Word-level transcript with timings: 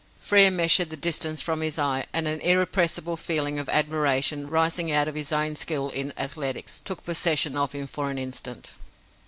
Frere 0.19 0.49
measured 0.49 0.89
the 0.89 0.97
distance 0.97 1.43
from 1.43 1.61
his 1.61 1.77
eye, 1.77 2.07
and 2.11 2.27
an 2.27 2.41
irrepressible 2.41 3.15
feeling 3.15 3.59
of 3.59 3.69
admiration, 3.69 4.49
rising 4.49 4.91
out 4.91 5.07
of 5.07 5.13
his 5.13 5.31
own 5.31 5.55
skill 5.55 5.89
in 5.91 6.11
athletics, 6.17 6.81
took 6.83 7.03
possession 7.05 7.55
of 7.55 7.73
him 7.73 7.85
for 7.85 8.09
an 8.09 8.17
instant. 8.17 8.71